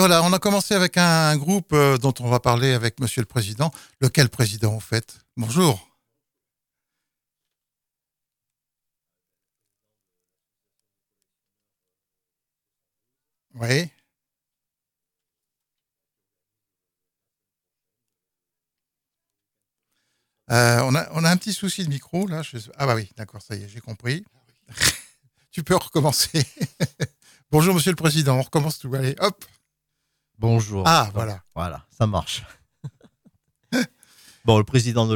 [0.00, 3.26] voilà, on a commencé avec un, groupe euh, dont on va parler avec Monsieur le
[3.26, 3.70] Président.
[4.00, 5.18] Lequel président, en fait?
[5.36, 5.88] Bonjour.
[13.54, 13.90] Oui.
[20.50, 22.42] Euh, on, a, on, a, un petit souci de micro, là.
[22.76, 24.24] Ah bah oui, d'accord, ça y est, j'ai compris.
[25.52, 26.42] tu peux recommencer.
[27.50, 28.94] Bonjour, Monsieur le Président, on recommence tout.
[28.94, 29.44] Allez, hop.
[30.40, 30.84] Bonjour.
[30.86, 31.42] Ah, voilà.
[31.54, 32.44] Voilà, ça marche.
[34.46, 35.14] bon, le président de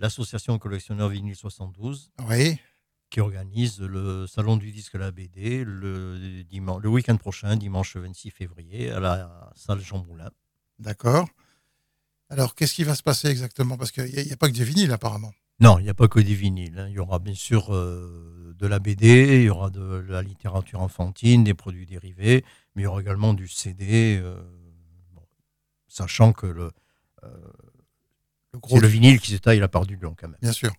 [0.00, 2.10] l'association la, de collectionneurs vinyle 72.
[2.28, 2.58] Oui.
[3.08, 8.32] Qui organise le salon du disque à la BD le, le week-end prochain, dimanche 26
[8.32, 10.30] février, à la salle Jean Moulin.
[10.80, 11.28] D'accord.
[12.28, 13.76] Alors, qu'est-ce qui va se passer exactement?
[13.76, 15.32] Parce qu'il n'y a, pas que des vinyles, apparemment.
[15.60, 16.80] Non, il n'y a pas que des vinyles.
[16.80, 16.88] Hein.
[16.88, 20.82] Il y aura bien sûr euh, de la BD, il y aura de la littérature
[20.82, 22.44] enfantine, des produits dérivés,
[22.76, 24.36] mais il y aura également du CD, euh,
[25.88, 26.70] sachant que le,
[27.24, 27.28] euh,
[28.52, 30.38] le, gros, le vinyle qui se taille la part du lion quand même.
[30.42, 30.72] Bien sûr.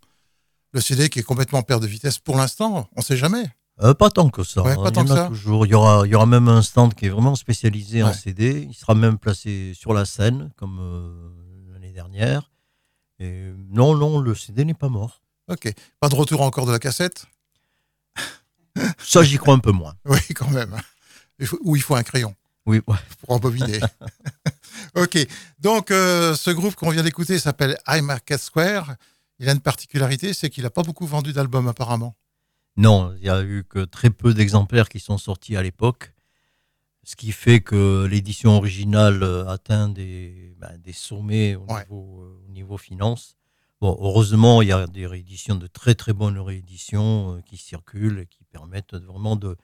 [0.73, 3.49] Le CD qui est complètement perte de vitesse pour l'instant, on ne sait jamais.
[3.81, 4.61] Euh, pas tant que ça.
[4.61, 5.27] pas tant il, y ça.
[5.27, 5.65] Toujours.
[5.65, 8.67] Il, y aura, il y aura même un stand qui est vraiment spécialisé en CD.
[8.69, 11.33] Il sera même placé sur la scène, comme
[11.73, 12.51] l'année dernière.
[13.19, 15.23] Et non, non, le CD n'est pas mort.
[15.47, 15.71] Ok.
[15.99, 17.25] Pas de retour encore de la cassette?
[18.99, 19.95] Ça, j'y crois un peu moins.
[20.05, 20.75] Oui, quand même.
[21.61, 22.35] Ou il faut un crayon.
[22.67, 22.95] Oui, ouais.
[23.21, 23.79] Pour embobiner.
[24.95, 25.17] ok.
[25.59, 28.95] Donc, euh, ce groupe qu'on vient d'écouter s'appelle High Market Square.
[29.39, 32.15] Il a une particularité, c'est qu'il n'a pas beaucoup vendu d'albums apparemment.
[32.75, 36.13] Non, il n'y a eu que très peu d'exemplaires qui sont sortis à l'époque.
[37.03, 42.43] Ce qui fait que l'édition originale euh, atteint des, ben, des sommets au, niveau, euh,
[42.45, 43.37] au niveau finance.
[43.79, 48.25] Bon, heureusement, il y a des rééditions, de très très bonnes rééditions qui circulent et
[48.25, 49.55] qui permettent vraiment de,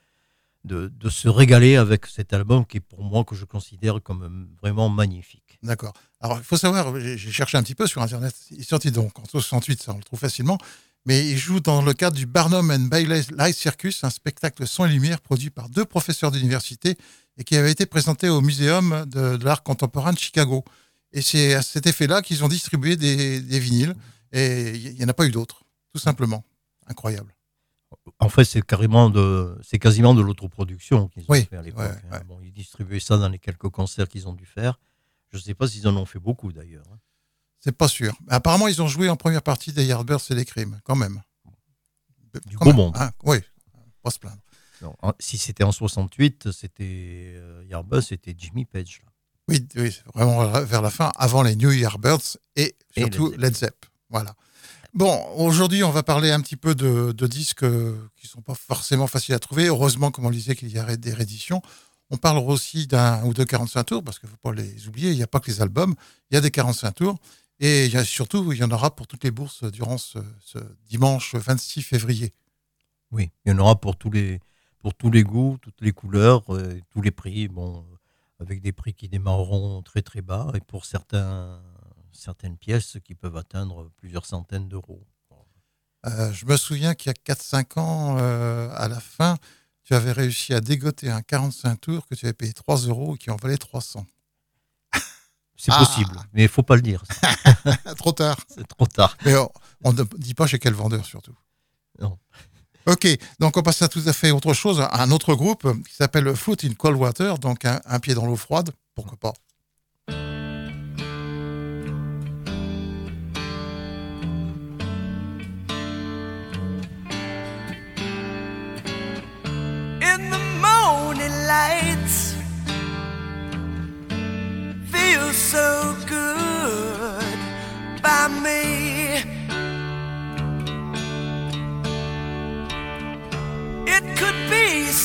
[0.63, 4.89] de, se régaler avec cet album qui est pour moi que je considère comme vraiment
[4.89, 5.59] magnifique.
[5.61, 5.93] D'accord.
[6.21, 9.17] Alors il faut savoir, j'ai cherché un petit peu sur Internet, il est sorti donc
[9.19, 10.57] en 68, ça on le trouve facilement,
[11.05, 14.85] mais il joue dans le cadre du Barnum and Bailey Light Circus, un spectacle son
[14.85, 16.97] et lumière produit par deux professeurs d'université
[17.37, 20.63] et qui avait été présenté au Muséum de, l'art contemporain de Chicago.
[21.11, 23.95] Et c'est à cet effet-là qu'ils ont distribué des, des vinyles
[24.31, 26.43] et il n'y en a pas eu d'autres, tout simplement.
[26.87, 27.33] Incroyable
[28.19, 31.91] en fait, c'est carrément de, c'est quasiment de l'autoproduction qu'ils ont fait à l'époque.
[32.11, 32.21] Hein.
[32.43, 34.79] ils distribuaient ça dans les quelques concerts qu'ils ont dû faire.
[35.31, 36.85] Je ne sais pas s'ils en ont fait beaucoup d'ailleurs.
[36.91, 36.97] Hein.
[37.59, 38.17] C'est pas sûr.
[38.27, 41.21] apparemment, ils ont joué en première partie des Yardbirds et des Crimes, quand même.
[42.45, 42.93] Du beau monde.
[42.97, 43.11] Hein.
[43.23, 43.37] oui,
[44.01, 44.41] pas se plaindre.
[45.19, 49.01] si c'était en 68, c'était euh, Yardbirds, c'était Jimmy Page.
[49.47, 53.85] Oui, oui, vraiment vers la fin, avant les New Yardbirds et surtout Led Zepp.
[54.09, 54.35] Voilà.
[54.93, 58.53] Bon, aujourd'hui, on va parler un petit peu de, disques euh, qui ne sont pas
[58.53, 59.65] forcément faciles à trouver.
[59.65, 61.63] Heureusement, comme on disait, qu'il y a des rééditions.
[62.11, 65.09] On parle aussi d'un ou deux 45 tours, parce qu'il ne faut pas les oublier,
[65.09, 65.95] il n'y a pas que les albums,
[66.29, 67.17] il y a des 45 tours.
[67.59, 70.19] Et surtout, il y en aura pour toutes les bourses durant ce,
[70.87, 72.31] dimanche 26 février.
[73.11, 74.41] Oui, il y en aura pour tous les,
[74.77, 77.83] pour tous les goûts, toutes les couleurs, euh, tous les prix, bon,
[78.39, 80.51] avec des prix qui démarreront très très bas.
[80.53, 81.59] Et pour certains
[82.13, 85.05] certaines pièces qui peuvent atteindre plusieurs centaines d'euros.
[86.05, 89.37] Euh, je me souviens qu'il y a 4-5 ans, euh, à la fin,
[89.83, 93.17] tu avais réussi à dégoter un 45 tours que tu avais payé 3 euros et
[93.17, 94.05] qui en valait 300.
[95.55, 97.03] C'est possible, mais il ne faut pas le dire.
[97.97, 98.37] trop tard.
[98.49, 99.17] C'est trop tard.
[99.25, 99.33] Mais
[99.83, 101.37] on, ne dit pas chez quel vendeur surtout.
[101.99, 102.17] Non.
[102.85, 103.07] Ok,
[103.39, 106.35] donc on passe à tout à fait autre chose, à un autre groupe qui s'appelle
[106.35, 109.33] Foot in Cold Water, donc un pied dans l'eau froide, pourquoi pas.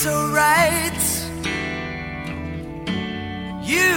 [0.08, 1.00] So right.
[3.62, 3.92] You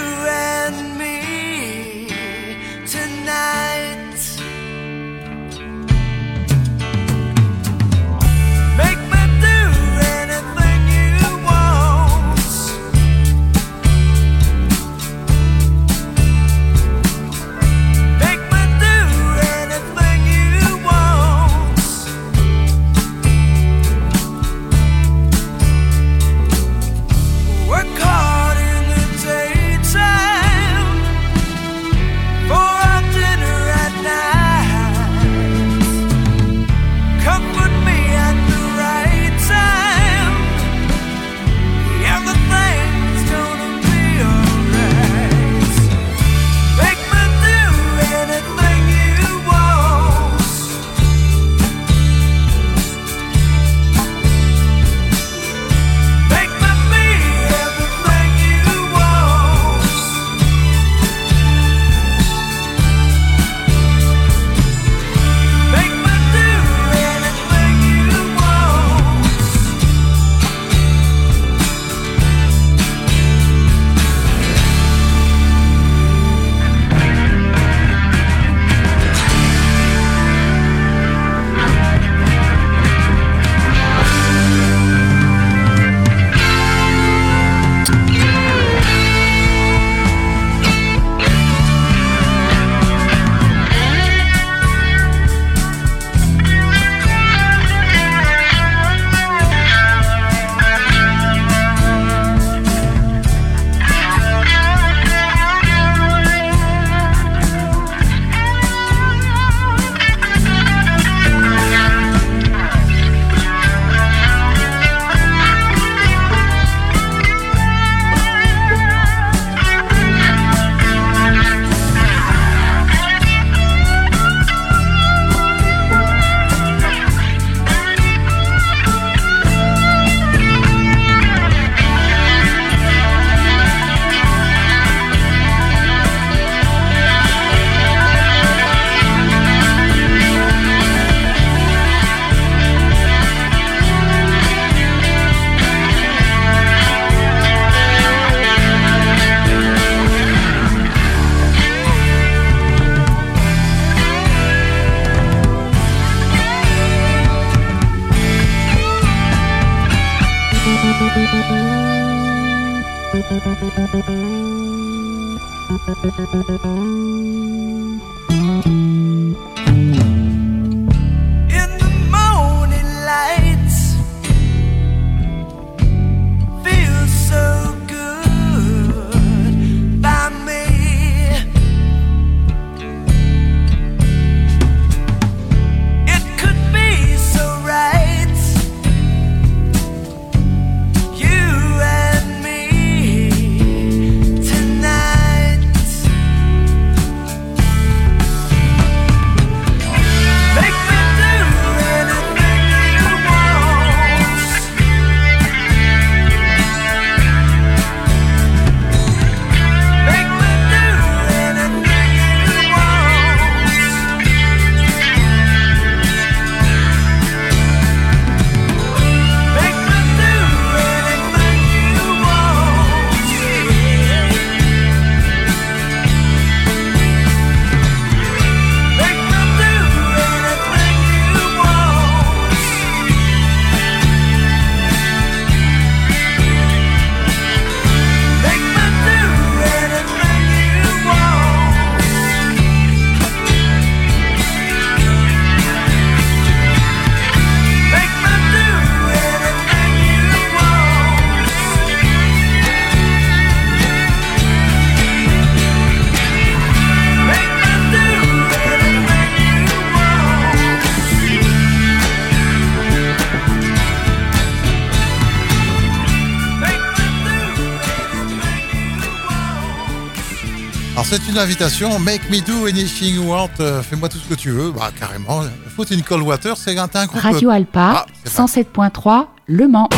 [271.11, 271.99] C'est une invitation.
[271.99, 273.49] Make me do anything you want.
[273.59, 274.71] Euh, fais-moi tout ce que tu veux.
[274.71, 275.43] Bah, carrément.
[275.75, 277.19] Foot in cold water, c'est un, groupe.
[277.19, 279.89] Radio Alpa, 107.3, ah, Le Mans.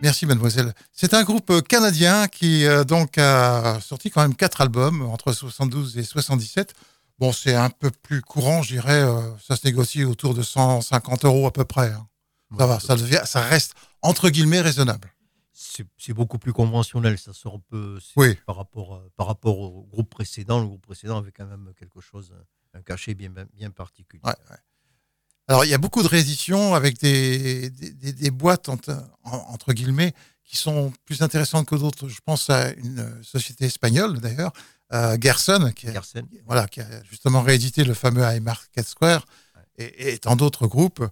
[0.00, 0.72] Merci mademoiselle.
[0.92, 5.98] C'est un groupe canadien qui euh, donc a sorti quand même quatre albums entre 72
[5.98, 6.74] et 77.
[7.18, 9.02] Bon, c'est un peu plus courant, je dirais.
[9.02, 11.88] Euh, ça se négocie autour de 150 euros à peu près.
[11.88, 12.06] Hein.
[12.56, 15.12] Ça va, ça, devient, ça reste entre guillemets raisonnable
[15.96, 17.18] c'est beaucoup plus conventionnel.
[17.18, 17.98] Ça sort un peu
[18.46, 20.60] par, rapport, par rapport au groupe précédent.
[20.60, 22.34] Le groupe précédent avait quand même quelque chose,
[22.74, 24.22] un cachet bien, bien particulier.
[25.48, 30.12] Alors, il y a beaucoup de rééditions avec des, des, boîtes, entre, guillemets,
[30.44, 32.06] qui sont plus intéressantes que d'autres.
[32.08, 34.52] Je pense à une société espagnole, d'ailleurs,
[34.92, 36.02] euh, Gerson, qui a,
[36.44, 39.24] Voilà, qui a justement réédité le fameux High Market Square
[39.78, 41.02] et, et, tant d'autres groupes.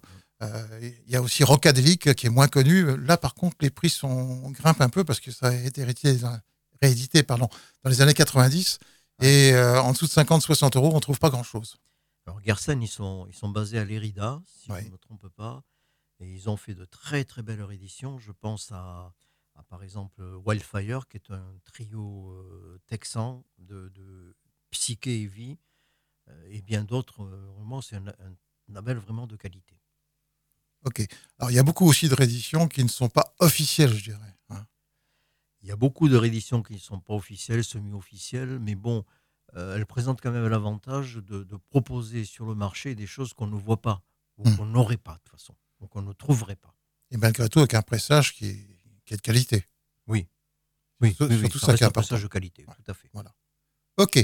[0.43, 2.95] Euh, il y a aussi Rocadelic qui est moins connu.
[2.97, 5.83] Là, par contre, les prix sont, grimpent un peu parce que ça a été
[6.81, 7.49] réédité, pardon,
[7.83, 8.79] dans les années 90.
[9.21, 11.77] Et euh, en dessous de 50-60 euros, on ne trouve pas grand-chose.
[12.27, 15.63] Alors, Gersen, ils sont, ils sont basés à Lérida, si je ne me trompe pas.
[16.19, 18.19] Et ils ont fait de très, très belles rééditions.
[18.19, 19.13] Je pense à,
[19.69, 24.35] par exemple, Wildfire, qui est un trio euh, texan de, de
[24.69, 25.57] psyché et vie,
[26.49, 27.23] et bien d'autres.
[27.55, 28.35] vraiment, c'est un, un
[28.67, 29.77] label vraiment de qualité.
[30.85, 31.05] Ok.
[31.39, 34.35] Alors, il y a beaucoup aussi de rééditions qui ne sont pas officielles, je dirais.
[34.49, 34.65] Hein.
[35.61, 39.03] Il y a beaucoup de rééditions qui ne sont pas officielles, semi-officielles, mais bon,
[39.55, 43.55] euh, elles présentent quand même l'avantage de, proposer sur le marché des choses qu'on ne
[43.55, 44.01] voit pas,
[44.37, 44.57] ou hmm.
[44.57, 46.73] qu'on n'aurait pas de toute façon, ou qu'on ne trouverait pas.
[47.11, 48.67] Et malgré tout, avec un pressage qui est,
[49.05, 49.65] qui est de qualité.
[50.07, 50.27] Oui.
[51.01, 51.99] Oui, c'est tout ça, qui est important.
[51.99, 53.09] Un pressage de qualité, tout à fait.
[53.13, 53.33] Voilà.
[53.97, 54.23] Ok.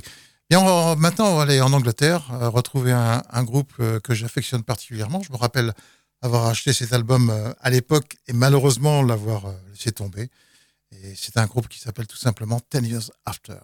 [0.49, 4.63] Bien, maintenant, on va aller en Angleterre, euh, retrouver un, un groupe euh, que j'affectionne
[4.63, 5.21] particulièrement.
[5.21, 5.73] Je me rappelle
[6.23, 10.29] avoir acheté cet album euh, à l'époque et malheureusement l'avoir euh, laissé tomber.
[10.91, 13.59] Et c'est un groupe qui s'appelle tout simplement Ten Years After.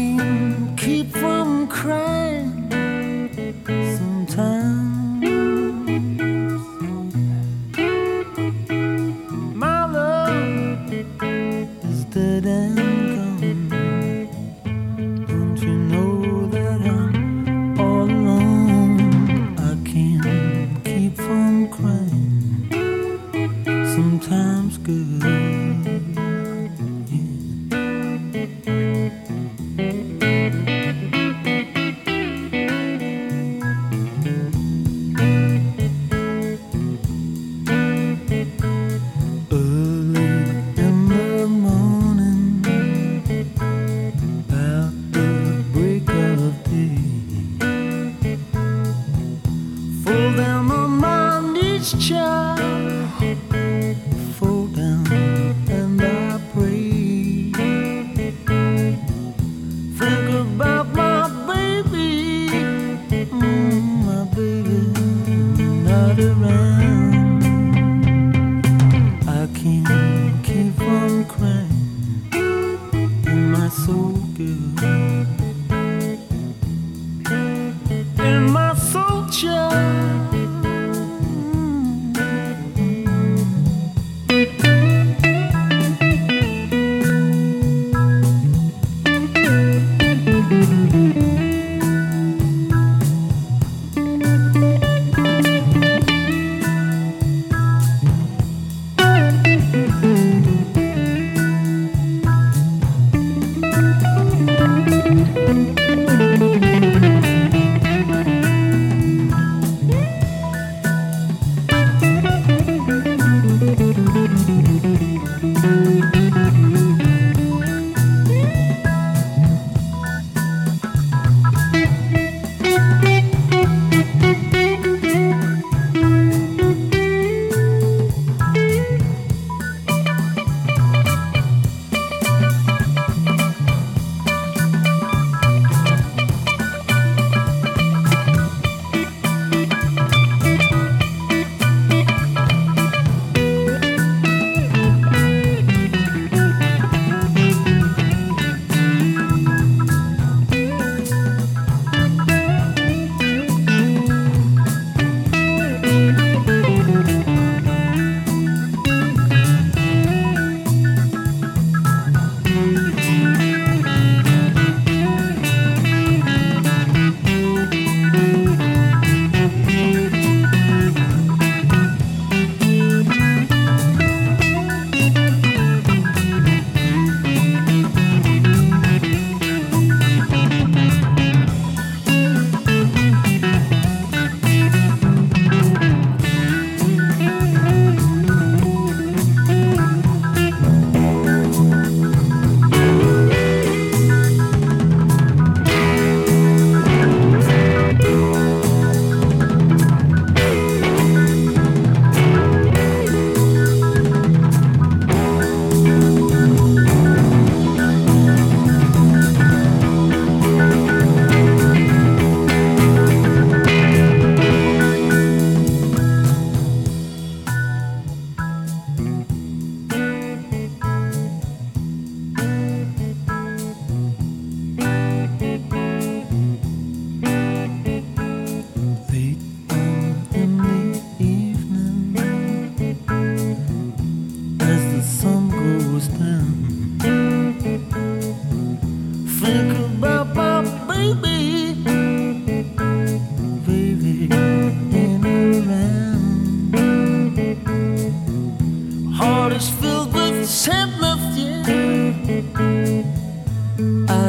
[0.00, 2.70] can keep from crying
[3.98, 4.89] sometimes.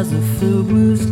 [0.02, 1.11] as the field moves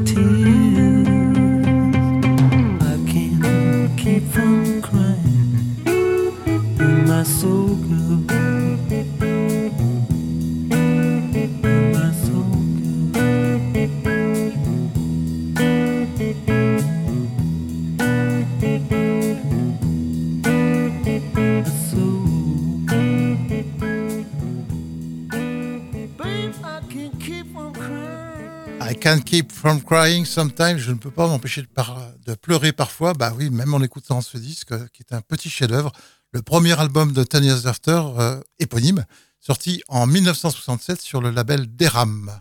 [29.10, 30.78] Can't Keep From Crying Sometimes.
[30.78, 33.16] Je ne peux pas m'empêcher de, pleurer parfois.
[33.16, 35.92] Bah oui, même en écoutant ce disque, qui est un petit chef-d'œuvre.
[36.32, 39.04] Le premier album de Ten Years After, euh, éponyme,
[39.40, 42.40] sorti en 1967 sur le label Deram.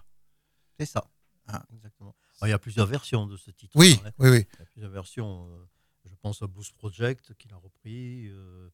[0.79, 1.07] C'est ça.
[1.47, 1.65] Ah.
[1.73, 2.15] Exactement.
[2.43, 3.73] il y a plusieurs versions de ce titre.
[3.75, 4.11] Oui, hein.
[4.19, 4.47] oui, oui.
[4.53, 5.49] Il y a plusieurs versions.
[5.49, 5.65] Euh,
[6.05, 8.27] je pense à Blues Project, qui l'a repris.
[8.27, 8.69] Euh,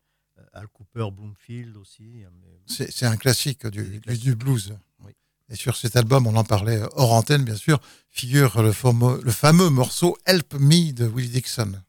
[0.52, 2.24] Al Cooper, Bloomfield aussi.
[2.66, 4.76] C'est un classique du, du blues.
[4.98, 5.12] Oui.
[5.50, 7.80] Et sur cet album, on en parlait hors antenne, bien sûr,
[8.11, 11.83] figure le fameux, le fameux morceau Help Me de Willie Dixon,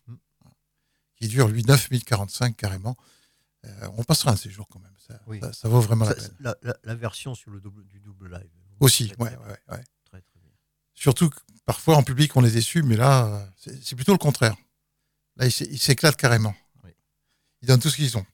[1.15, 2.97] qui dure, lui, 9 45 carrément.
[3.65, 4.91] Euh, on passera un séjour quand même.
[5.53, 6.55] Ça, vaut vraiment la peine.
[6.83, 8.49] La, version sur le double, du double live.
[8.79, 9.83] Aussi, ouais, ouais, ouais.
[10.05, 10.51] Très, très bien.
[10.93, 14.55] Surtout que parfois en public, on est déçu, mais là, c'est plutôt le contraire.
[15.37, 16.55] Là, ils s'éclatent carrément.
[17.61, 18.25] Ils donnent tout ce qu'ils ont.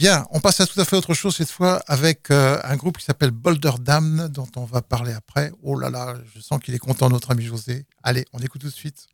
[0.00, 2.96] Bien, on passe à tout à fait autre chose cette fois avec euh, un groupe
[2.96, 5.52] qui s'appelle Boulder Dam, dont on va parler après.
[5.62, 7.84] Oh là là, je sens qu'il est content, notre ami José.
[8.02, 9.08] Allez, on écoute tout de suite.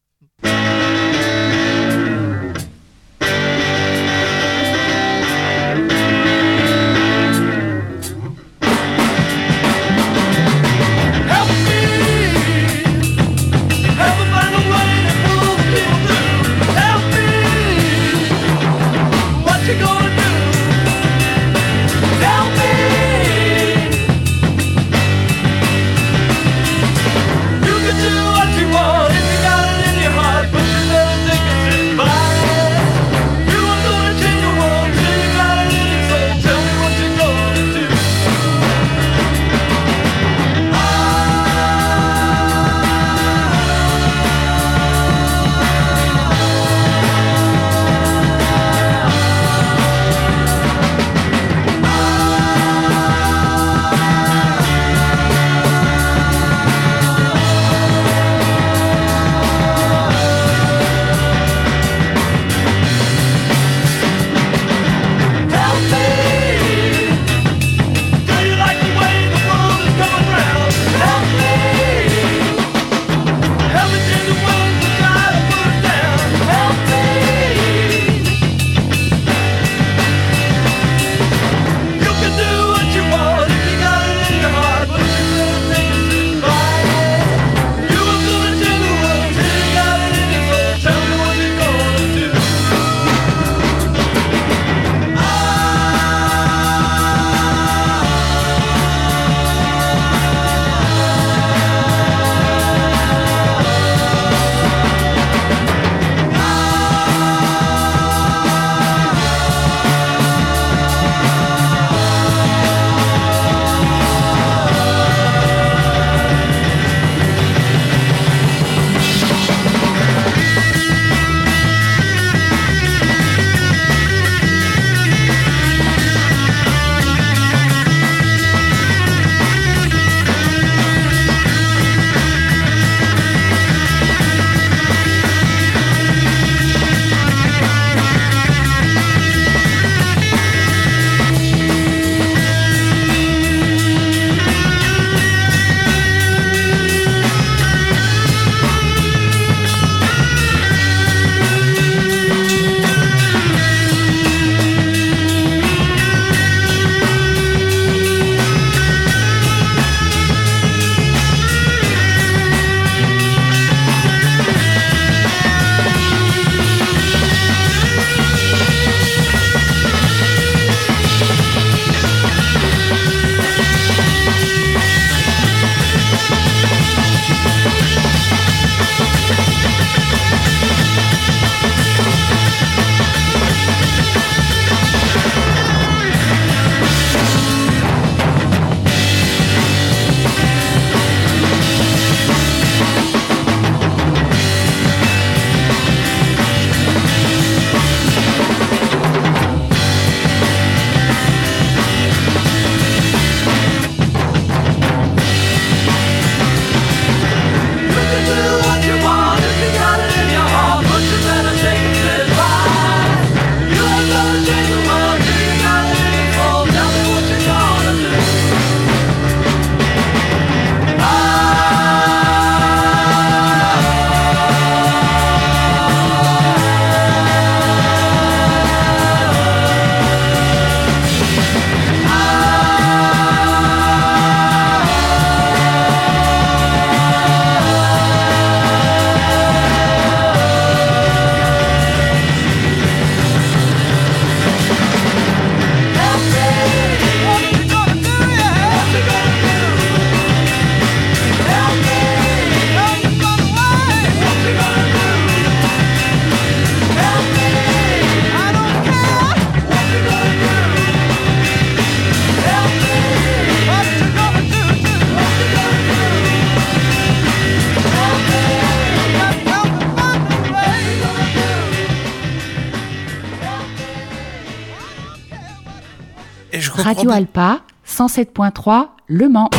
[276.87, 279.51] Radio Alpa, 107.3, Le Mans.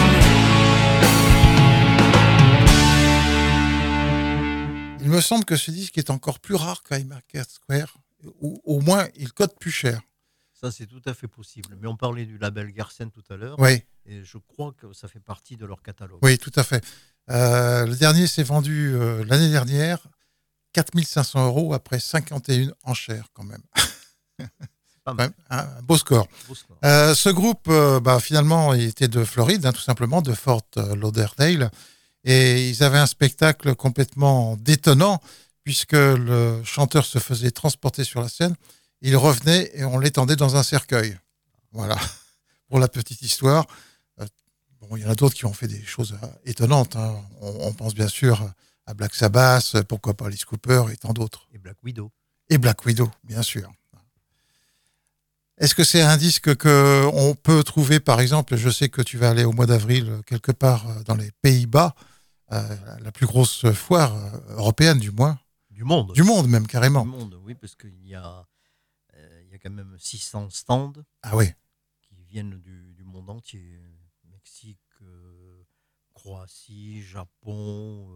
[5.02, 7.98] Il me semble que ce disque est encore plus rare qu'Imarket Square,
[8.40, 10.00] ou au moins il cote plus cher.
[10.54, 11.76] Ça, c'est tout à fait possible.
[11.82, 13.60] Mais on parlait du label Garsen tout à l'heure.
[13.60, 13.84] Oui.
[14.06, 16.20] Et je crois que ça fait partie de leur catalogue.
[16.22, 16.82] Oui, tout à fait.
[17.30, 20.08] Euh, le dernier s'est vendu euh, l'année dernière
[20.72, 23.64] 4500 euros après 51 enchères, quand même.
[25.50, 26.28] Un beau score.
[26.84, 30.64] Euh, ce groupe, bah, finalement, il était de Floride, hein, tout simplement, de Fort
[30.96, 31.72] Lauderdale.
[32.24, 35.22] Et ils avaient un spectacle complètement détonnant,
[35.64, 38.56] puisque le chanteur se faisait transporter sur la scène.
[39.02, 41.18] Il revenait et on l'étendait dans un cercueil.
[41.72, 41.98] Voilà,
[42.70, 43.66] pour la petite histoire.
[44.20, 44.26] Euh,
[44.82, 46.96] bon, il y en a d'autres qui ont fait des choses euh, étonnantes.
[46.96, 47.16] Hein.
[47.42, 48.50] On, pense bien sûr
[48.86, 51.48] à Black Sabbath, pourquoi pas Alice Cooper et tant d'autres.
[51.54, 52.12] Et Black Widow.
[52.50, 53.72] Et Black Widow, bien sûr.
[55.58, 59.18] Est-ce que c'est un disque que on peut trouver, par exemple, je sais que tu
[59.18, 61.96] vas aller au mois d'avril quelque part euh, dans les Pays-Bas,
[62.52, 65.40] euh, la plus grosse foire euh, européenne du moins.
[65.72, 66.14] Du monde.
[66.14, 67.04] Du monde même, carrément.
[67.04, 68.48] Du monde, oui, parce qu'il y a,
[69.16, 70.94] euh, il y a quand même 600 stands.
[71.24, 71.48] Ah oui.
[72.02, 73.82] Qui viennent du, du monde entier.
[74.30, 74.80] Mexique,
[76.14, 78.08] Croatie, Japon,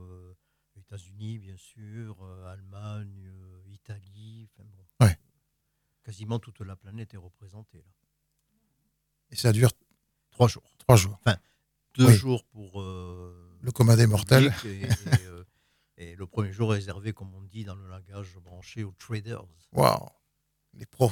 [0.78, 3.30] États-Unis, bien sûr, Allemagne,
[3.68, 4.48] Italie.
[4.54, 4.81] Enfin, bon, ouais.
[6.04, 7.78] Quasiment toute la planète est représentée.
[7.78, 7.94] Là.
[9.30, 9.72] Et ça dure
[10.32, 10.64] Trois jours.
[10.80, 11.20] Trois jours.
[11.24, 11.38] Enfin,
[11.96, 12.82] deux jours pour
[13.62, 14.54] le commun des mortels.
[14.66, 15.44] Euh,
[15.98, 19.44] et, le premier jour réservé, comme on dit dans le langage branché, aux traders.
[19.72, 20.08] Waouh,
[20.74, 21.12] les pros.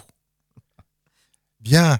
[1.59, 1.99] Bien,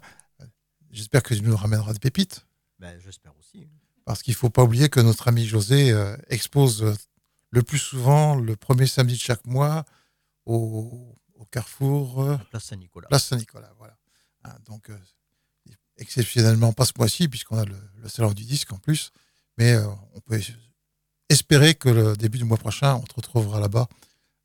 [0.90, 2.46] j'espère que tu nous ramèneras des pépites.
[2.80, 3.68] Ben, j'espère aussi.
[4.06, 6.96] Parce qu'il ne faut pas oublier que notre ami José euh, expose euh,
[7.52, 9.86] le plus souvent le premier samedi de chaque mois
[11.40, 12.38] au, carrefour.
[12.50, 13.08] Place Saint-Nicolas.
[13.08, 13.98] Place Saint-Nicolas, voilà.
[14.44, 14.90] Hein, donc,
[16.00, 19.12] exceptionnellement pas ce mois-ci, puisqu'on a le, le, salon du disque en plus.
[19.58, 20.40] Mais euh, on peut
[21.28, 23.88] espérer que le début du mois prochain, on te retrouvera là-bas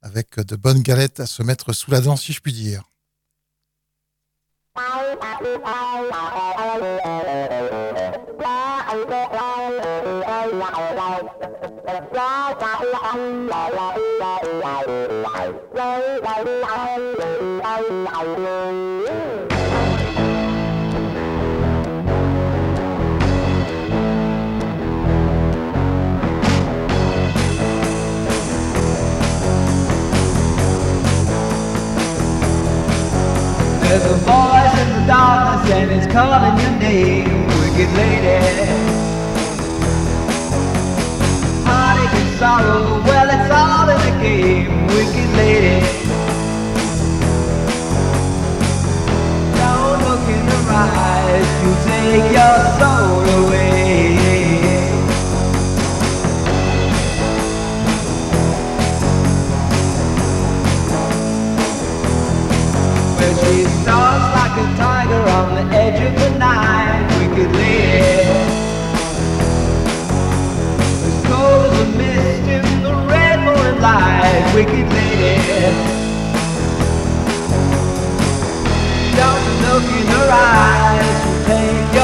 [0.03, 2.83] avec de bonnes galettes à se mettre sous la dent, si je puis dire.
[18.15, 18.27] There's
[34.05, 38.39] a voice in the darkness and it's calling your name, wicked lady.
[41.65, 46.04] Heartache and sorrow, well it's all in the game, wicked lady.
[50.75, 53.93] In eyes, you take your soul away.
[63.41, 68.25] She stalks like a tiger on the edge of the night, wicked lady.
[71.07, 74.45] As cold as a mist in the red morning light,
[79.75, 82.04] look in her eyes, she'll take your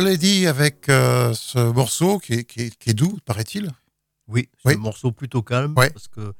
[0.00, 3.70] Lady avec euh, ce morceau qui est, qui est- qui est doux, paraît-il.
[4.26, 4.74] Oui, c'est Oui.
[4.74, 5.90] un morceau plutôt calme Ouais.
[5.90, 6.32] parce que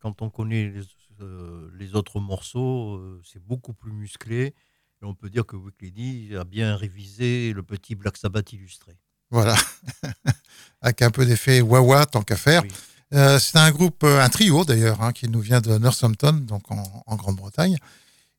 [0.00, 0.82] quand on connaît les,
[1.20, 4.54] euh, les autres morceaux, euh, c'est beaucoup plus musclé.
[5.02, 8.96] Et on peut dire que Week Lady a bien révisé le petit Black Sabbath illustré.
[9.30, 9.54] Voilà.
[10.80, 12.62] avec un peu d'effet wah-wah, tant qu'à faire.
[12.62, 12.68] Oui.
[13.14, 16.82] Euh, c'est un groupe, un trio d'ailleurs, hein, qui nous vient de Northampton, donc en,
[17.06, 17.76] en Grande-Bretagne.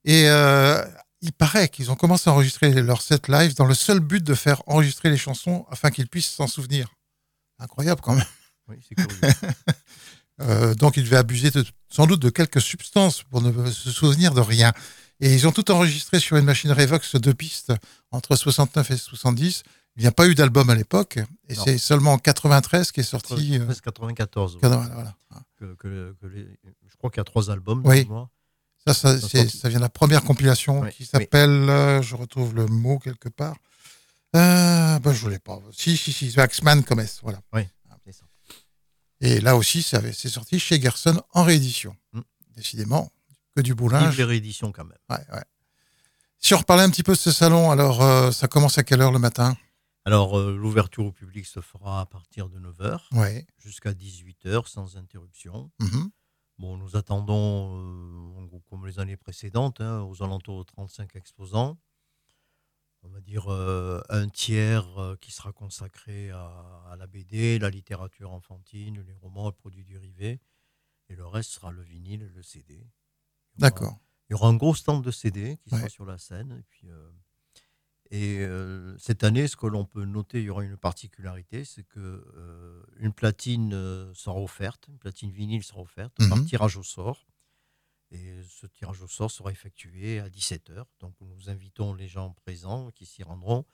[0.04, 0.84] Et euh,
[1.22, 4.34] il paraît qu'ils ont commencé à enregistrer leur set live dans le seul but de
[4.36, 6.90] faire enregistrer les chansons afin qu'ils puissent s'en souvenir.
[7.60, 8.26] Incroyable quand même.
[8.68, 9.22] Oui, c'est curieux.
[10.40, 14.36] Euh, donc ils devaient abuser de- sans doute de quelques substances pour ne se souvenir
[14.36, 14.72] de rien.
[15.20, 17.74] Et ils ont tout enregistré sur une machine Revox deux pistes
[18.12, 19.64] entre 69 et 70.
[19.96, 21.18] Il n'y a pas eu d'album à l'époque.
[21.50, 23.58] Et c'est seulement en 93 qu'est sorti.
[23.58, 24.58] euh, 94.
[24.62, 25.16] voilà, voilà.
[25.60, 26.48] que- que- que les-
[26.88, 27.82] je crois qu'il y a trois albums.
[27.84, 28.08] Oui.
[28.94, 31.10] Ça, ça, vient de la première compilation Oui, qui oui.
[31.12, 33.56] s'appelle, euh, je retrouve le mot quelque part.
[34.36, 35.60] Euh, bah, je ne l'ai pas.
[35.72, 37.40] Si, si, si, Waxman Comes, voilà.
[38.06, 38.26] C'est ça.
[39.22, 41.96] Et là aussi, c'est sorti chez Gerson en réédition.
[42.14, 42.22] Mm.
[42.56, 43.12] Décidément,
[43.56, 44.18] que du Vive boulage.
[44.18, 44.98] les rééditions quand même.
[45.10, 45.44] Ouais, ouais.
[46.40, 49.02] Si on reparlait un petit peu de ce salon, alors euh, ça commence à quelle
[49.02, 49.58] heure le matin?
[50.06, 53.46] Alors, euh, l'ouverture au public se fera à partir de 9h Oui.
[53.58, 55.70] jusqu'à 18h sans interruption.
[55.80, 56.10] Mhm.
[56.60, 57.70] Bon, nous attendons,
[58.78, 61.80] comme les années précédentes, hein, aux alentours de 35 exposants.
[63.02, 67.70] On va dire euh, un tiers euh, qui sera consacré à, à la BD, la
[67.70, 70.40] littérature enfantine, les romans, les produits dérivés.
[71.10, 72.86] Et le reste sera le vinyle et le CD.
[73.56, 73.98] D'accord.
[74.30, 76.58] Il y aura un gros stand de CD qui sera sur la scène.
[76.60, 77.10] Et, puis, euh,
[78.12, 78.46] et
[79.00, 83.14] cette année, ce que l'on peut noter, il y aura une particularité, c'est que une
[83.14, 83.72] platine
[84.14, 86.30] sera offerte, une platine vinyle sera offerte Mhm.
[86.30, 87.26] par tirage au sort.
[88.12, 90.86] Et ce tirage au sort sera effectué à 17h.
[91.00, 93.66] Donc nous invitons les gens présents qui s'y rendront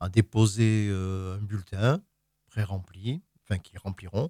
[0.00, 2.02] à déposer euh, un bulletin
[2.48, 4.28] pré-rempli, enfin qu'ils rempliront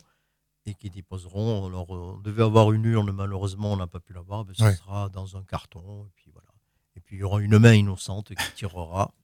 [0.66, 1.66] et qui déposeront.
[1.66, 4.44] Alors, euh, on devait avoir une urne, malheureusement, on n'a pas pu l'avoir.
[4.44, 6.06] Mais ce sera dans un carton.
[6.06, 6.48] Et puis voilà.
[6.96, 9.14] Et puis il y aura une main innocente qui tirera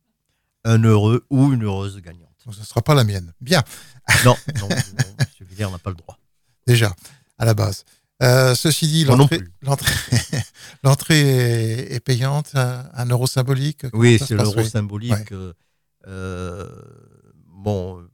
[0.65, 2.35] un heureux ou une heureuse gagnante.
[2.39, 3.35] ce ne sera pas la mienne.
[3.41, 3.63] Bien.
[4.25, 4.77] Non, non, non
[5.67, 6.19] on n'a pas le droit.
[6.67, 6.95] Déjà,
[7.39, 7.85] à la base.
[8.23, 9.41] Euh, ceci dit, l'entrée
[11.95, 13.87] est, payante, un, euro symbolique.
[13.93, 15.33] Oui, c'est l'euro symbolique.
[16.07, 16.69] Euh,
[17.47, 18.07] bon,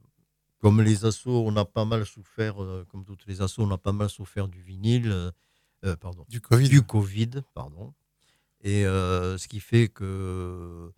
[0.59, 3.77] comme les assauts, on a pas mal souffert, euh, comme toutes les assauts, on a
[3.77, 5.31] pas mal souffert du vinyle,
[5.99, 6.69] pardon, du Covid.
[6.69, 7.93] Du Covid, pardon.
[8.63, 10.91] Et ce qui fait que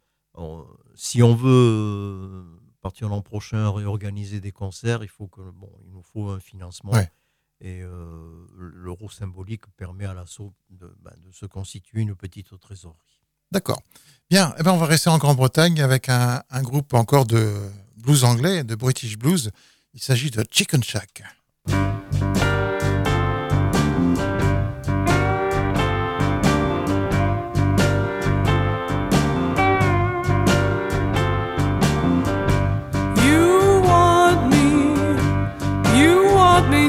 [0.96, 2.46] si on veut
[2.82, 6.94] partir l'an prochain réorganiser des concerts, il faut que bon, il nous faut un financement.
[7.64, 13.22] Et euh, l'euro symbolique permet à l'assaut de, ben, de, se constituer une petite trésorerie.
[13.52, 13.82] D'accord.
[14.30, 17.56] Bien, eh ben on va rester en Grande-Bretagne avec un, un, groupe encore de
[17.96, 19.52] blues anglais, de British Blues.
[19.94, 21.24] Il s'agit de Chicken Shack.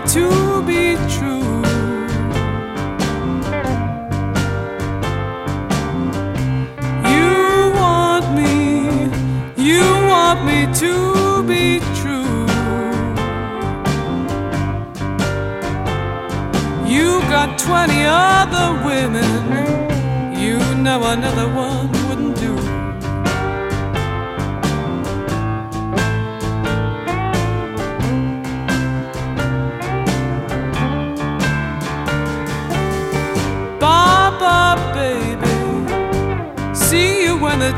[0.07, 0.44] to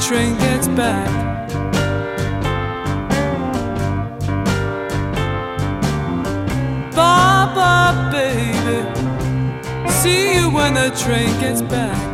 [0.06, 1.08] train gets back.
[6.94, 8.78] Baba, baby,
[9.90, 12.05] see you when the train gets back.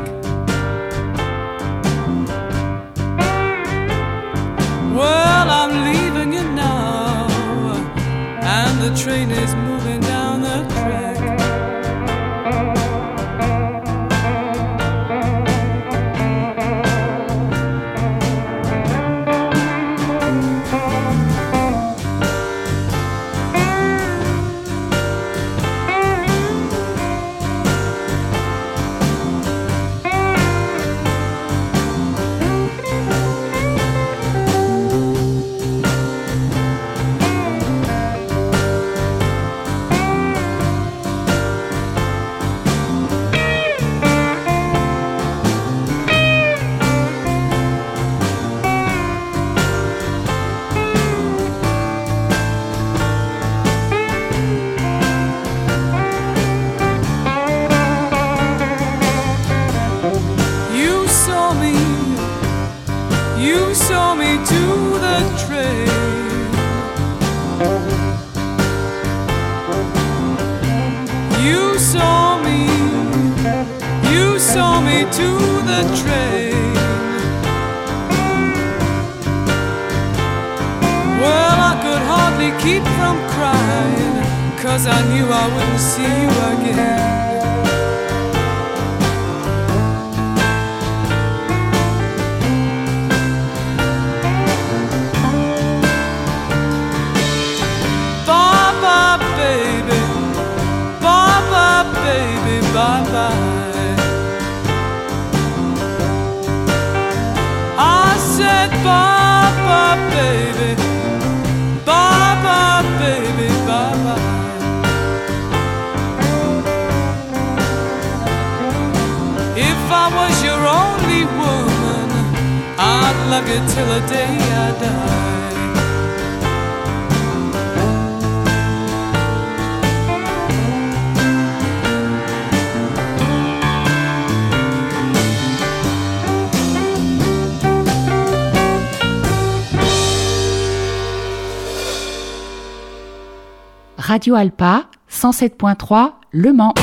[144.22, 146.74] Radio Alpa 107.3 Le Mans.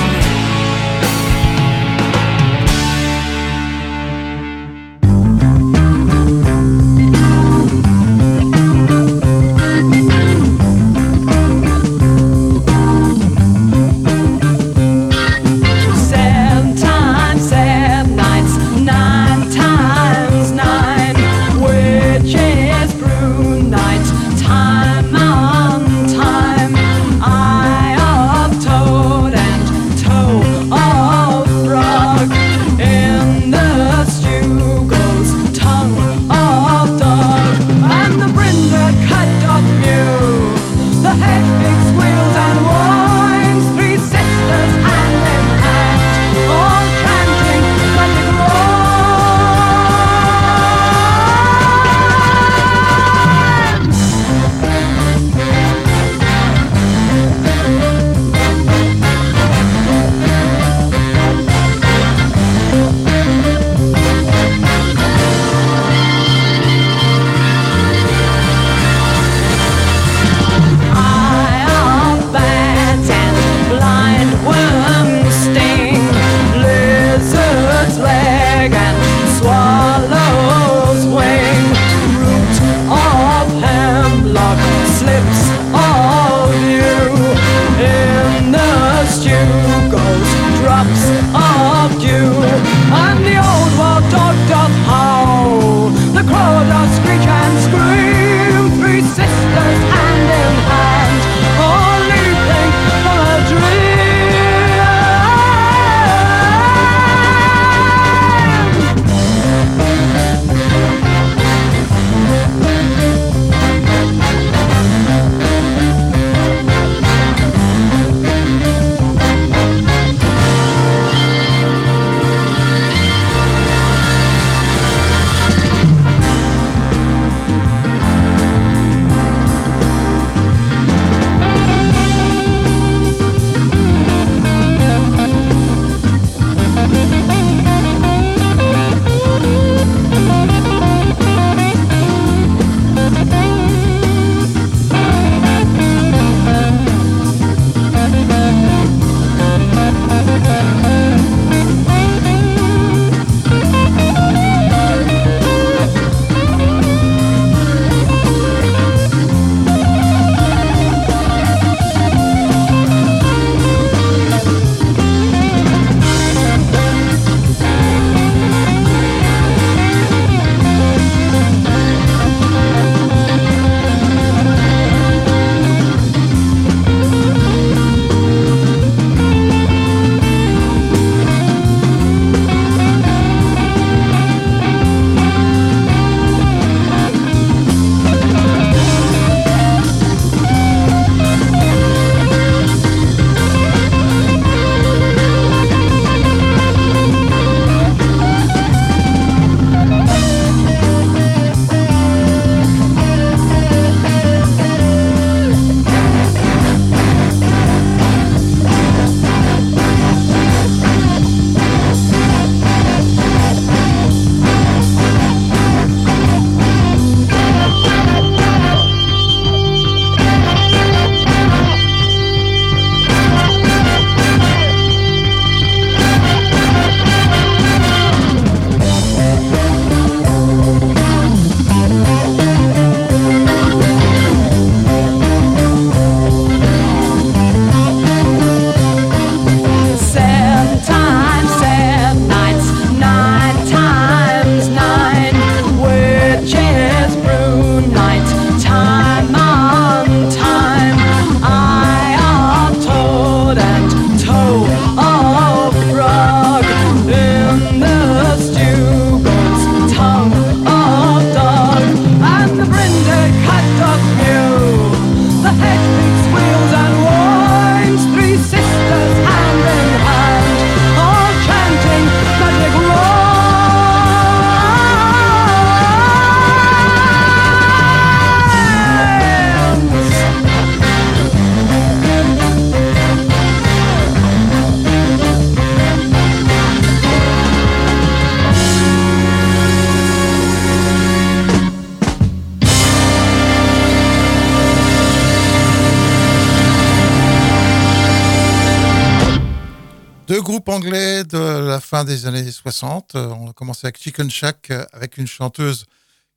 [302.72, 303.16] 60.
[303.16, 305.86] Euh, On a commencé avec Chicken Shack euh, avec une chanteuse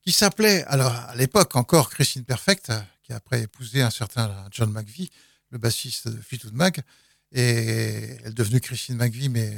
[0.01, 4.47] qui s'appelait, alors à l'époque encore Christine Perfect, euh, qui a après épousé un certain
[4.51, 5.11] John McVie,
[5.51, 6.81] le bassiste de Fleetwood Mac.
[7.33, 9.53] Et elle est devenue Christine McVie, mais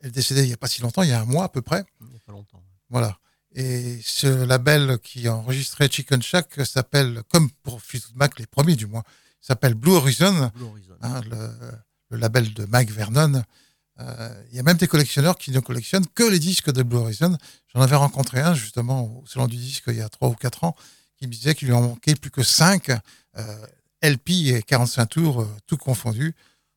[0.00, 1.48] elle est décédée il n'y a pas si longtemps, il y a un mois à
[1.48, 1.84] peu près.
[2.00, 2.62] Il n'y a pas longtemps.
[2.90, 3.18] Voilà.
[3.54, 8.76] Et ce label qui a enregistré Chicken Shack s'appelle, comme pour Fleetwood Mac, les premiers
[8.76, 9.02] du moins,
[9.40, 10.94] s'appelle Blue Horizon, Blue Horizon.
[11.02, 11.50] hein, le,
[12.10, 13.42] le label de Mike Vernon.
[14.00, 16.98] Euh, Il y a même des collectionneurs qui ne collectionnent que les disques de Blue
[16.98, 17.36] Horizon.
[17.74, 20.64] J'en avais rencontré un justement au salon du disque il y a trois ou quatre
[20.64, 20.76] ans
[21.16, 22.90] qui me disait qu'il lui en manquait plus que 5
[24.02, 26.34] LP et 45 tours, euh, tout confondu.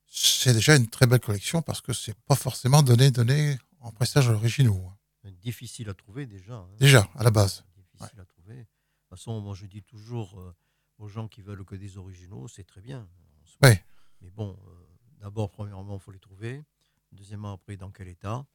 [0.07, 4.27] C'est déjà une très belle collection parce que c'est pas forcément donné donné en prestages
[4.29, 4.83] originaux.
[5.23, 5.29] hein.
[5.43, 6.55] Difficile à trouver déjà.
[6.55, 6.67] hein.
[6.79, 7.63] Déjà, à la base.
[7.77, 8.55] Difficile à trouver.
[8.55, 10.55] De toute façon, moi je dis toujours euh,
[10.97, 13.07] aux gens qui veulent que des originaux, c'est très bien.
[13.61, 13.83] Ouais.
[14.21, 14.71] Mais bon, euh,
[15.21, 16.63] d'abord, premièrement, il faut les trouver.
[17.11, 18.45] Deuxièmement, après, dans quel état?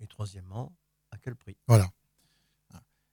[0.00, 0.74] Et troisièmement,
[1.10, 1.56] à quel prix?
[1.68, 1.90] Voilà.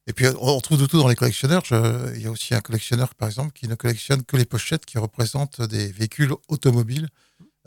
[0.09, 1.65] Et puis, on trouve de tout dans les collectionneurs.
[1.65, 4.85] Je- il y a aussi un collectionneur, par exemple, qui ne collectionne que les pochettes
[4.85, 7.09] qui représentent des véhicules automobiles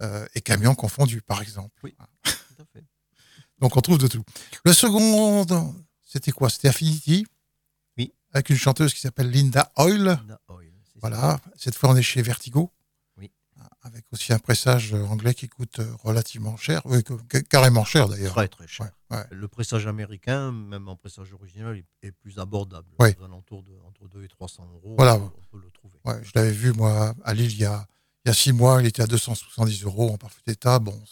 [0.00, 1.78] euh, et camions confondus, par exemple.
[1.84, 1.94] Oui,
[2.24, 2.82] tout à fait.
[3.58, 4.24] Donc, on trouve de tout.
[4.64, 5.46] Le second,
[6.02, 6.48] c'était quoi?
[6.48, 7.26] C'était Affinity?
[7.98, 8.14] Oui.
[8.32, 10.04] Avec une chanteuse qui s'appelle Linda Oil.
[10.04, 10.92] Linda Oil, ça.
[11.02, 11.40] Voilà.
[11.56, 12.72] Cette fois, on est chez Vertigo.
[13.82, 17.02] Avec aussi un pressage anglais qui coûte relativement cher, oui,
[17.48, 18.34] carrément cher d'ailleurs.
[18.34, 18.90] Très très cher.
[19.30, 22.88] Le pressage américain, même en pressage original, est plus abordable.
[22.98, 23.08] Oui.
[23.18, 25.16] Aux alentours de entre 2 et 300 euros, voilà.
[25.16, 25.98] on peut le trouver.
[26.04, 27.86] Ouais, je l'avais vu moi à Lille il y a,
[28.24, 30.78] il y a six mois, il était à 270 euros en parfait état.
[30.78, 31.02] Bon,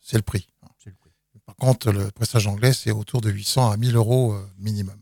[0.00, 0.46] c'est le prix.
[0.86, 1.10] Le prix.
[1.44, 5.00] Par contre, le pressage anglais, c'est autour de 800 à 1000 euros euh, minimum.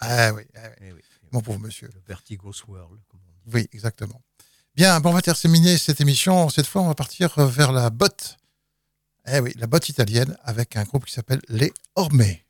[0.00, 0.86] Ah oui, ah oui.
[0.88, 1.00] Eh oui.
[1.30, 1.88] mon pauvre monsieur.
[1.94, 3.54] Le vertigo swirl, comme on dit.
[3.54, 4.22] Oui, exactement.
[4.76, 6.48] Bien, bon, on va terminer cette émission.
[6.48, 8.38] Cette fois, on va partir vers la botte.
[9.24, 12.43] Eh oui, la botte italienne avec un groupe qui s'appelle Les Ormés.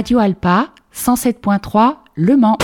[0.00, 2.56] Radio Alpa, 107.3, Le Mans.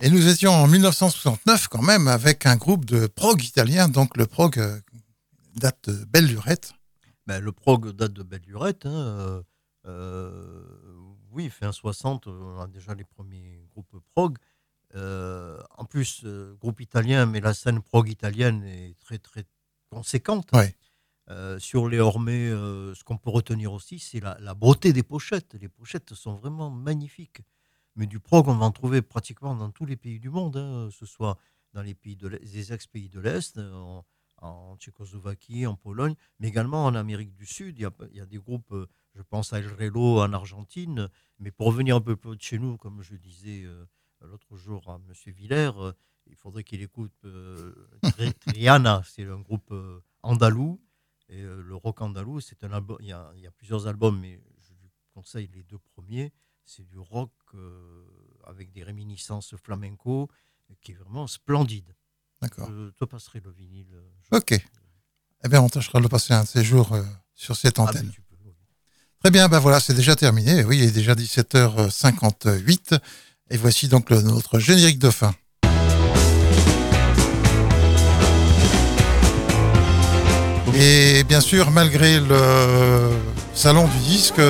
[0.00, 4.24] Et nous étions en 1969 quand même avec un groupe de prog italien, donc le
[4.24, 4.80] prog euh,
[5.56, 6.72] date de belle lurette.
[7.26, 8.86] Ben, le prog date de belle lurette.
[8.86, 9.42] Hein, euh,
[9.84, 10.62] euh,
[11.32, 14.38] oui, fin 60, on a déjà les premiers groupes prog.
[14.94, 19.44] Euh, en plus, euh, groupe italien, mais la scène prog italienne est très très
[19.90, 20.48] conséquente.
[20.54, 20.74] Ouais.
[21.30, 25.54] Euh, sur les Ormés, euh, ce qu'on peut retenir aussi, c'est la, beauté des pochettes.
[25.60, 27.42] Les pochettes sont vraiment magnifiques.
[27.96, 30.88] Mais du prog, on va en trouver pratiquement dans tous les pays du monde, hein,
[30.90, 31.36] ce soit
[31.74, 33.60] dans les pays de les ex-pays de l'Est,
[34.40, 37.76] en, Tchécoslovaquie, en Pologne, mais également en Amérique du Sud.
[37.78, 41.10] Il y a, des groupes, euh, je pense à El Relo en Argentine,
[41.40, 43.66] mais pour revenir un peu plus de chez nous, comme je disais
[44.22, 45.32] l'autre jour à M.
[45.34, 45.72] Villers,
[46.28, 47.12] il faudrait qu'il écoute
[48.02, 49.74] Tri- Triana, c'est un groupe
[50.22, 50.80] andalou.
[51.30, 52.96] Et euh, le rock andalou, c'est un album.
[53.00, 56.32] Il y, a, il y a plusieurs albums, mais je vous conseille les deux premiers.
[56.64, 58.04] C'est du rock euh,
[58.46, 60.28] avec des réminiscences flamenco
[60.82, 61.94] qui est vraiment splendide.
[62.40, 62.68] D'accord.
[62.70, 63.88] Je te passerai le vinyle.
[63.94, 64.52] euh, je- Ok.
[65.44, 67.02] Eh bien, on tâchera de le passer un de ces jours euh,
[67.34, 68.10] sur cette Ah, antenne.
[68.12, 68.52] peux, oui.
[69.20, 70.64] Très bien, ben voilà, c'est déjà terminé.
[70.64, 72.98] Oui, il est déjà 17h58.
[73.50, 75.34] Et voici donc le- notre générique de fin.
[80.80, 83.10] Et bien sûr, malgré le
[83.52, 84.40] salon du disque,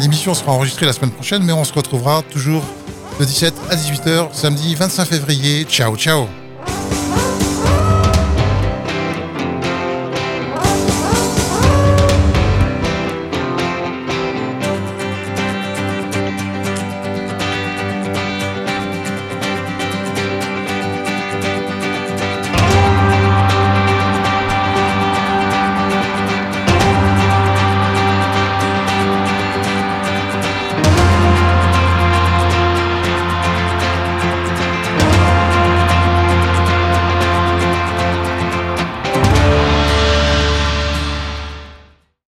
[0.00, 2.64] l'émission sera enregistrée la semaine prochaine, mais on se retrouvera toujours
[3.20, 5.64] de 17 à 18h samedi 25 février.
[5.64, 6.26] Ciao, ciao